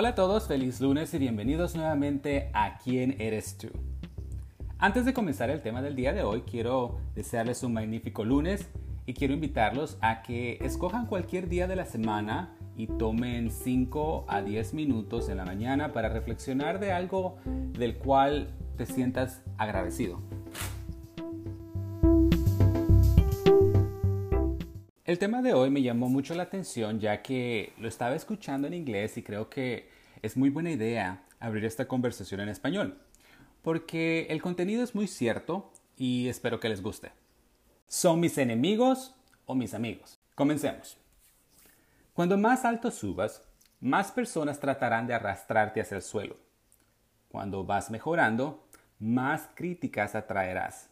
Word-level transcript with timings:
Hola 0.00 0.10
a 0.10 0.14
todos, 0.14 0.46
feliz 0.46 0.80
lunes 0.80 1.12
y 1.12 1.18
bienvenidos 1.18 1.74
nuevamente 1.74 2.50
a 2.52 2.78
¿Quién 2.78 3.20
eres 3.20 3.58
tú? 3.58 3.66
Antes 4.78 5.04
de 5.04 5.12
comenzar 5.12 5.50
el 5.50 5.60
tema 5.60 5.82
del 5.82 5.96
día 5.96 6.12
de 6.12 6.22
hoy, 6.22 6.42
quiero 6.42 7.00
desearles 7.16 7.64
un 7.64 7.72
magnífico 7.72 8.24
lunes 8.24 8.68
y 9.06 9.14
quiero 9.14 9.34
invitarlos 9.34 9.98
a 10.00 10.22
que 10.22 10.58
escojan 10.60 11.06
cualquier 11.06 11.48
día 11.48 11.66
de 11.66 11.74
la 11.74 11.84
semana 11.84 12.54
y 12.76 12.86
tomen 12.86 13.50
5 13.50 14.26
a 14.28 14.40
10 14.40 14.72
minutos 14.74 15.28
en 15.30 15.38
la 15.38 15.44
mañana 15.44 15.92
para 15.92 16.08
reflexionar 16.08 16.78
de 16.78 16.92
algo 16.92 17.38
del 17.72 17.96
cual 17.96 18.54
te 18.76 18.86
sientas 18.86 19.42
agradecido. 19.56 20.20
El 25.08 25.18
tema 25.18 25.40
de 25.40 25.54
hoy 25.54 25.70
me 25.70 25.80
llamó 25.80 26.10
mucho 26.10 26.34
la 26.34 26.42
atención 26.42 27.00
ya 27.00 27.22
que 27.22 27.72
lo 27.78 27.88
estaba 27.88 28.14
escuchando 28.14 28.66
en 28.66 28.74
inglés 28.74 29.16
y 29.16 29.22
creo 29.22 29.48
que 29.48 29.88
es 30.20 30.36
muy 30.36 30.50
buena 30.50 30.70
idea 30.70 31.24
abrir 31.40 31.64
esta 31.64 31.88
conversación 31.88 32.40
en 32.40 32.50
español, 32.50 33.00
porque 33.62 34.26
el 34.28 34.42
contenido 34.42 34.84
es 34.84 34.94
muy 34.94 35.06
cierto 35.06 35.72
y 35.96 36.28
espero 36.28 36.60
que 36.60 36.68
les 36.68 36.82
guste. 36.82 37.10
¿Son 37.86 38.20
mis 38.20 38.36
enemigos 38.36 39.14
o 39.46 39.54
mis 39.54 39.72
amigos? 39.72 40.20
Comencemos. 40.34 40.98
Cuando 42.12 42.36
más 42.36 42.66
alto 42.66 42.90
subas, 42.90 43.42
más 43.80 44.12
personas 44.12 44.60
tratarán 44.60 45.06
de 45.06 45.14
arrastrarte 45.14 45.80
hacia 45.80 45.96
el 45.96 46.02
suelo. 46.02 46.36
Cuando 47.30 47.64
vas 47.64 47.90
mejorando, 47.90 48.68
más 48.98 49.48
críticas 49.54 50.14
atraerás. 50.14 50.90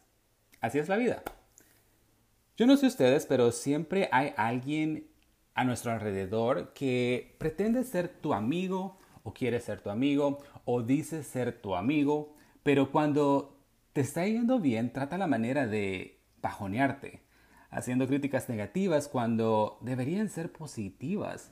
Así 0.59 0.79
es 0.79 0.89
la 0.89 0.95
vida. 0.95 1.21
Yo 2.57 2.65
no 2.65 2.75
sé 2.75 2.87
ustedes, 2.87 3.27
pero 3.27 3.51
siempre 3.51 4.09
hay 4.11 4.33
alguien 4.35 5.11
a 5.53 5.63
nuestro 5.63 5.91
alrededor 5.91 6.73
que 6.73 7.35
pretende 7.37 7.83
ser 7.83 8.07
tu 8.07 8.33
amigo 8.33 8.97
o 9.21 9.31
quiere 9.31 9.59
ser 9.59 9.79
tu 9.81 9.91
amigo 9.91 10.39
o 10.65 10.81
dice 10.81 11.21
ser 11.21 11.61
tu 11.61 11.75
amigo, 11.75 12.33
pero 12.63 12.91
cuando 12.91 13.59
te 13.93 14.01
está 14.01 14.25
yendo 14.25 14.59
bien 14.59 14.91
trata 14.91 15.19
la 15.19 15.27
manera 15.27 15.67
de 15.67 16.19
bajonearte, 16.41 17.21
haciendo 17.69 18.07
críticas 18.07 18.49
negativas 18.49 19.07
cuando 19.07 19.77
deberían 19.81 20.27
ser 20.27 20.51
positivas 20.51 21.51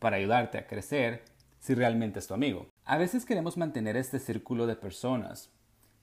para 0.00 0.16
ayudarte 0.16 0.58
a 0.58 0.66
crecer 0.66 1.22
si 1.60 1.74
realmente 1.74 2.18
es 2.18 2.26
tu 2.26 2.34
amigo. 2.34 2.66
A 2.84 2.98
veces 2.98 3.24
queremos 3.24 3.56
mantener 3.56 3.96
este 3.96 4.18
círculo 4.18 4.66
de 4.66 4.74
personas 4.74 5.52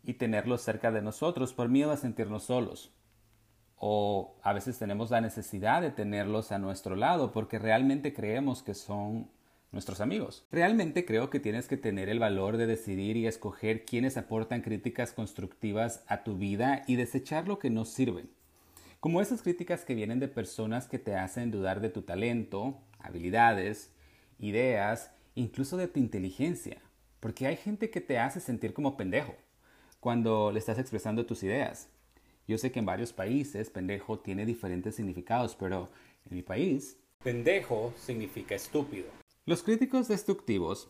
y 0.05 0.13
tenerlos 0.13 0.61
cerca 0.61 0.89
de 0.89 1.01
nosotros 1.01 1.51
por 1.51 1.67
miedo 1.67 1.91
a 1.91 1.97
sentirnos 1.97 2.43
solos 2.43 2.93
o 3.83 4.35
a 4.43 4.53
veces 4.53 4.77
tenemos 4.77 5.09
la 5.09 5.21
necesidad 5.21 5.81
de 5.81 5.89
tenerlos 5.89 6.51
a 6.51 6.59
nuestro 6.59 6.95
lado 6.95 7.31
porque 7.31 7.57
realmente 7.57 8.13
creemos 8.13 8.61
que 8.61 8.75
son 8.75 9.27
nuestros 9.71 10.01
amigos. 10.01 10.45
Realmente 10.51 11.03
creo 11.03 11.31
que 11.31 11.39
tienes 11.39 11.67
que 11.67 11.77
tener 11.77 12.07
el 12.07 12.19
valor 12.19 12.57
de 12.57 12.67
decidir 12.67 13.17
y 13.17 13.25
escoger 13.25 13.83
quienes 13.83 14.17
aportan 14.17 14.61
críticas 14.61 15.13
constructivas 15.13 16.03
a 16.05 16.23
tu 16.23 16.37
vida 16.37 16.83
y 16.85 16.95
desechar 16.95 17.47
lo 17.47 17.57
que 17.57 17.71
no 17.71 17.85
sirve. 17.85 18.25
Como 18.99 19.19
esas 19.19 19.41
críticas 19.41 19.83
que 19.83 19.95
vienen 19.95 20.19
de 20.19 20.27
personas 20.27 20.87
que 20.87 20.99
te 20.99 21.15
hacen 21.15 21.49
dudar 21.49 21.81
de 21.81 21.89
tu 21.89 22.03
talento, 22.03 22.77
habilidades, 22.99 23.89
ideas, 24.37 25.09
incluso 25.33 25.75
de 25.75 25.87
tu 25.87 25.99
inteligencia. 25.99 26.77
Porque 27.19 27.47
hay 27.47 27.57
gente 27.57 27.89
que 27.89 27.99
te 27.99 28.19
hace 28.19 28.41
sentir 28.41 28.73
como 28.75 28.95
pendejo 28.95 29.33
cuando 29.99 30.51
le 30.51 30.59
estás 30.59 30.77
expresando 30.77 31.25
tus 31.25 31.41
ideas. 31.41 31.89
Yo 32.51 32.57
sé 32.57 32.69
que 32.69 32.79
en 32.79 32.85
varios 32.85 33.13
países 33.13 33.69
pendejo 33.69 34.19
tiene 34.19 34.45
diferentes 34.45 34.95
significados, 34.95 35.55
pero 35.55 35.89
en 36.29 36.35
mi 36.35 36.41
país, 36.41 36.97
pendejo 37.23 37.93
significa 37.95 38.55
estúpido. 38.55 39.07
Los 39.45 39.63
críticos 39.63 40.09
destructivos 40.09 40.89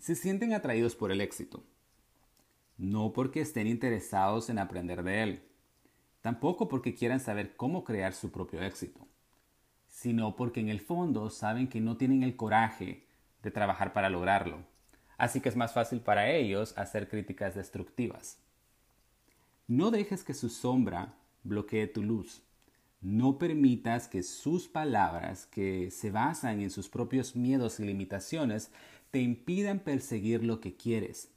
se 0.00 0.16
sienten 0.16 0.54
atraídos 0.54 0.96
por 0.96 1.12
el 1.12 1.20
éxito, 1.20 1.62
no 2.78 3.12
porque 3.12 3.42
estén 3.42 3.68
interesados 3.68 4.50
en 4.50 4.58
aprender 4.58 5.04
de 5.04 5.22
él, 5.22 5.42
tampoco 6.20 6.66
porque 6.66 6.96
quieran 6.96 7.20
saber 7.20 7.54
cómo 7.54 7.84
crear 7.84 8.12
su 8.12 8.32
propio 8.32 8.60
éxito, 8.60 9.06
sino 9.86 10.34
porque 10.34 10.58
en 10.58 10.68
el 10.68 10.80
fondo 10.80 11.30
saben 11.30 11.68
que 11.68 11.80
no 11.80 11.96
tienen 11.96 12.24
el 12.24 12.34
coraje 12.34 13.06
de 13.44 13.52
trabajar 13.52 13.92
para 13.92 14.10
lograrlo, 14.10 14.64
así 15.16 15.40
que 15.40 15.48
es 15.48 15.54
más 15.54 15.72
fácil 15.72 16.00
para 16.00 16.28
ellos 16.32 16.76
hacer 16.76 17.08
críticas 17.08 17.54
destructivas. 17.54 18.42
No 19.68 19.90
dejes 19.90 20.24
que 20.24 20.32
su 20.32 20.48
sombra 20.48 21.14
bloquee 21.44 21.86
tu 21.86 22.02
luz. 22.02 22.40
No 23.02 23.36
permitas 23.36 24.08
que 24.08 24.22
sus 24.22 24.66
palabras, 24.66 25.44
que 25.44 25.90
se 25.90 26.10
basan 26.10 26.62
en 26.62 26.70
sus 26.70 26.88
propios 26.88 27.36
miedos 27.36 27.78
y 27.78 27.84
limitaciones, 27.84 28.70
te 29.10 29.20
impidan 29.20 29.80
perseguir 29.80 30.42
lo 30.42 30.62
que 30.62 30.74
quieres. 30.74 31.30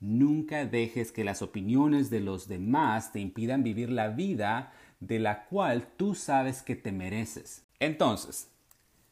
Nunca 0.00 0.64
dejes 0.64 1.12
que 1.12 1.22
las 1.22 1.42
opiniones 1.42 2.08
de 2.08 2.20
los 2.20 2.48
demás 2.48 3.12
te 3.12 3.20
impidan 3.20 3.62
vivir 3.62 3.90
la 3.90 4.08
vida 4.08 4.72
de 5.00 5.18
la 5.18 5.44
cual 5.44 5.86
tú 5.98 6.14
sabes 6.14 6.62
que 6.62 6.76
te 6.76 6.92
mereces. 6.92 7.62
Entonces, 7.78 8.48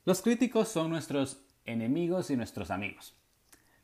los 0.06 0.22
críticos 0.22 0.68
son 0.68 0.88
nuestros 0.88 1.38
enemigos 1.66 2.30
y 2.30 2.36
nuestros 2.36 2.70
amigos. 2.70 3.14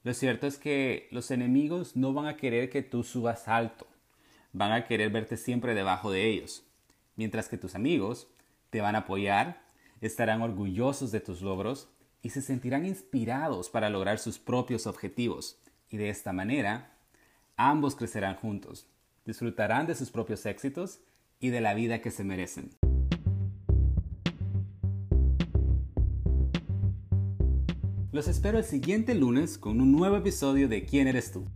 Lo 0.04 0.14
cierto 0.14 0.46
es 0.46 0.56
que 0.56 1.06
los 1.10 1.30
enemigos 1.30 1.96
no 1.96 2.14
van 2.14 2.24
a 2.24 2.38
querer 2.38 2.70
que 2.70 2.80
tú 2.80 3.04
subas 3.04 3.46
alto 3.46 3.89
van 4.52 4.72
a 4.72 4.86
querer 4.86 5.10
verte 5.10 5.36
siempre 5.36 5.74
debajo 5.74 6.10
de 6.10 6.26
ellos, 6.26 6.64
mientras 7.16 7.48
que 7.48 7.58
tus 7.58 7.74
amigos 7.74 8.28
te 8.70 8.80
van 8.80 8.94
a 8.94 9.00
apoyar, 9.00 9.62
estarán 10.00 10.42
orgullosos 10.42 11.12
de 11.12 11.20
tus 11.20 11.42
logros 11.42 11.88
y 12.22 12.30
se 12.30 12.42
sentirán 12.42 12.84
inspirados 12.86 13.70
para 13.70 13.90
lograr 13.90 14.18
sus 14.18 14.38
propios 14.38 14.86
objetivos. 14.86 15.60
Y 15.88 15.96
de 15.96 16.10
esta 16.10 16.32
manera, 16.32 16.96
ambos 17.56 17.96
crecerán 17.96 18.36
juntos, 18.36 18.86
disfrutarán 19.24 19.86
de 19.86 19.94
sus 19.94 20.10
propios 20.10 20.46
éxitos 20.46 21.00
y 21.40 21.50
de 21.50 21.60
la 21.60 21.74
vida 21.74 22.00
que 22.00 22.10
se 22.10 22.24
merecen. 22.24 22.70
Los 28.12 28.26
espero 28.26 28.58
el 28.58 28.64
siguiente 28.64 29.14
lunes 29.14 29.56
con 29.56 29.80
un 29.80 29.92
nuevo 29.92 30.16
episodio 30.16 30.68
de 30.68 30.84
¿Quién 30.84 31.06
eres 31.06 31.30
tú? 31.30 31.46